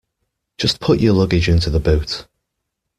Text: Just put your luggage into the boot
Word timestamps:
Just 0.57 0.79
put 0.79 0.99
your 0.99 1.13
luggage 1.13 1.47
into 1.47 1.69
the 1.69 1.79
boot 1.79 2.25